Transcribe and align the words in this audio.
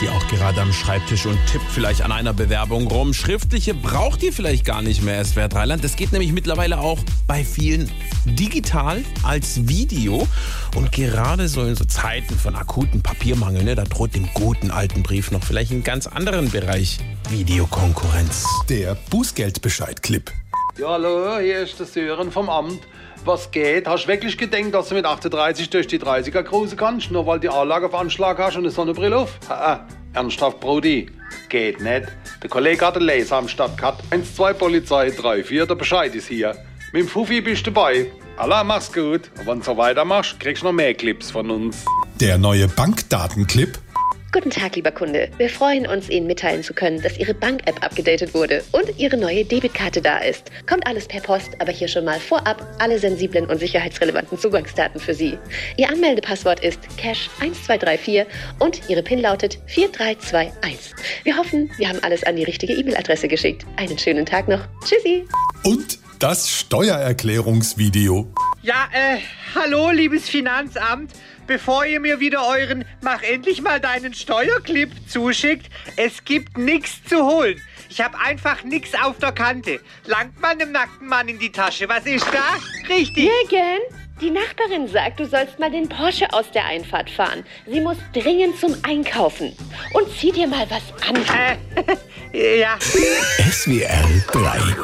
die 0.00 0.08
auch 0.08 0.26
gerade 0.28 0.60
am 0.62 0.72
Schreibtisch 0.72 1.26
und 1.26 1.38
tippt 1.46 1.70
vielleicht 1.70 2.02
an 2.02 2.12
einer 2.12 2.32
Bewerbung 2.32 2.86
rum. 2.86 3.12
Schriftliche 3.12 3.74
braucht 3.74 4.22
ihr 4.22 4.32
vielleicht 4.32 4.64
gar 4.64 4.82
nicht 4.82 5.02
mehr, 5.02 5.22
SWR 5.22 5.48
Dreiland. 5.48 5.84
Das 5.84 5.96
geht 5.96 6.12
nämlich 6.12 6.32
mittlerweile 6.32 6.80
auch 6.80 6.98
bei 7.26 7.44
vielen 7.44 7.90
digital 8.24 9.02
als 9.22 9.68
Video. 9.68 10.26
Und 10.74 10.92
gerade 10.92 11.48
so 11.48 11.62
in 11.64 11.74
so 11.74 11.84
Zeiten 11.84 12.38
von 12.38 12.54
akuten 12.54 13.02
Papiermangel, 13.02 13.62
ne, 13.62 13.74
da 13.74 13.84
droht 13.84 14.14
dem 14.14 14.28
guten 14.32 14.70
alten 14.70 15.02
Brief 15.02 15.30
noch 15.30 15.44
vielleicht 15.44 15.72
einen 15.72 15.84
ganz 15.84 16.06
anderen 16.06 16.50
Bereich 16.50 16.98
Videokonkurrenz. 17.28 18.46
Der 18.68 18.96
Bußgeldbescheid-Clip. 19.10 20.32
Ja, 20.78 20.90
hallo, 20.90 21.38
hier 21.38 21.60
ist 21.60 21.78
der 21.78 21.86
Sören 21.86 22.30
vom 22.30 22.48
Amt. 22.48 22.80
Was 23.24 23.50
geht? 23.50 23.86
Hast 23.86 24.04
du 24.04 24.08
wirklich 24.08 24.38
gedacht, 24.38 24.72
dass 24.72 24.88
du 24.88 24.94
mit 24.94 25.04
38 25.04 25.68
durch 25.68 25.86
die 25.88 25.98
30er 25.98 26.42
cruisen 26.42 26.78
kannst, 26.78 27.10
nur 27.10 27.26
weil 27.26 27.40
die 27.40 27.48
Anlage 27.48 27.86
auf 27.86 27.94
Anschlag 27.94 28.38
hast 28.38 28.56
und 28.56 28.62
eine 28.62 28.70
Sonnenbrille 28.70 29.16
auf? 29.16 29.38
Ha, 29.48 29.86
ernsthaft, 30.14 30.60
Brody? 30.60 31.10
Geht 31.48 31.80
nicht. 31.80 32.06
Der 32.42 32.48
Kollege 32.48 32.86
hat 32.86 32.96
einen 32.96 33.06
Laser 33.06 33.36
am 33.36 33.48
Stadtcut. 33.48 33.96
1, 34.10 34.36
2 34.36 34.52
Polizei, 34.54 35.10
3, 35.10 35.42
4, 35.42 35.66
der 35.66 35.74
Bescheid 35.74 36.14
ist 36.14 36.28
hier. 36.28 36.56
Mit 36.92 37.02
dem 37.02 37.08
Fuffi 37.08 37.40
bist 37.40 37.66
du 37.66 37.72
dabei. 37.72 38.06
Allah, 38.36 38.64
mach's 38.64 38.92
gut. 38.92 39.30
Und 39.38 39.46
wenn 39.46 39.58
du 39.58 39.64
so 39.64 39.76
weitermachst, 39.76 40.38
kriegst 40.40 40.62
du 40.62 40.66
noch 40.66 40.72
mehr 40.72 40.94
Clips 40.94 41.30
von 41.30 41.50
uns. 41.50 41.84
Der 42.20 42.38
neue 42.38 42.68
Bankdatenclip. 42.68 43.78
Guten 44.32 44.50
Tag, 44.50 44.76
lieber 44.76 44.92
Kunde. 44.92 45.28
Wir 45.38 45.50
freuen 45.50 45.88
uns, 45.88 46.08
Ihnen 46.08 46.28
mitteilen 46.28 46.62
zu 46.62 46.72
können, 46.72 47.02
dass 47.02 47.18
Ihre 47.18 47.34
Bank-App 47.34 47.84
abgedatet 47.84 48.32
wurde 48.32 48.62
und 48.70 48.96
Ihre 48.96 49.16
neue 49.16 49.44
Debitkarte 49.44 50.00
da 50.00 50.18
ist. 50.18 50.52
Kommt 50.68 50.86
alles 50.86 51.08
per 51.08 51.20
Post, 51.20 51.60
aber 51.60 51.72
hier 51.72 51.88
schon 51.88 52.04
mal 52.04 52.20
vorab 52.20 52.64
alle 52.78 53.00
sensiblen 53.00 53.46
und 53.46 53.58
sicherheitsrelevanten 53.58 54.38
Zugangsdaten 54.38 55.00
für 55.00 55.14
Sie. 55.14 55.36
Ihr 55.76 55.88
Anmeldepasswort 55.88 56.60
ist 56.60 56.78
Cash1234 56.96 58.24
und 58.60 58.88
Ihre 58.88 59.02
PIN 59.02 59.20
lautet 59.20 59.58
4321. 59.66 60.94
Wir 61.24 61.36
hoffen, 61.36 61.68
wir 61.76 61.88
haben 61.88 61.98
alles 62.02 62.22
an 62.22 62.36
die 62.36 62.44
richtige 62.44 62.74
E-Mail-Adresse 62.74 63.26
geschickt. 63.26 63.66
Einen 63.78 63.98
schönen 63.98 64.26
Tag 64.26 64.46
noch. 64.46 64.60
Tschüssi. 64.84 65.24
Und 65.64 65.98
das 66.20 66.48
Steuererklärungsvideo. 66.48 68.32
Ja, 68.62 68.88
äh, 68.92 69.20
hallo, 69.54 69.90
liebes 69.90 70.28
Finanzamt. 70.28 71.12
Bevor 71.46 71.86
ihr 71.86 71.98
mir 71.98 72.20
wieder 72.20 72.46
euren 72.46 72.84
Mach 73.00 73.22
endlich 73.22 73.62
mal 73.62 73.80
deinen 73.80 74.12
Steuerclip 74.12 74.90
zuschickt, 75.08 75.70
es 75.96 76.24
gibt 76.24 76.58
nichts 76.58 77.02
zu 77.04 77.24
holen. 77.24 77.58
Ich 77.88 78.02
habe 78.02 78.18
einfach 78.20 78.62
nichts 78.62 78.94
auf 78.94 79.16
der 79.18 79.32
Kante. 79.32 79.80
Langt 80.04 80.38
man 80.42 80.60
einem 80.60 80.72
nackten 80.72 81.08
Mann 81.08 81.28
in 81.28 81.38
die 81.38 81.50
Tasche. 81.50 81.88
Was 81.88 82.04
ist 82.04 82.26
da? 82.26 82.58
Richtig. 82.94 83.24
Jürgen, 83.24 83.80
die 84.20 84.30
Nachbarin 84.30 84.86
sagt, 84.86 85.20
du 85.20 85.26
sollst 85.26 85.58
mal 85.58 85.70
den 85.70 85.88
Porsche 85.88 86.30
aus 86.30 86.50
der 86.52 86.66
Einfahrt 86.66 87.08
fahren. 87.08 87.42
Sie 87.66 87.80
muss 87.80 87.96
dringend 88.12 88.60
zum 88.60 88.76
Einkaufen. 88.82 89.56
Und 89.94 90.06
zieh 90.18 90.32
dir 90.32 90.46
mal 90.46 90.66
was 90.68 90.82
an. 91.08 91.16
Äh, 92.34 92.58
ja. 92.60 92.78
SWR 92.78 94.04
3 94.32 94.80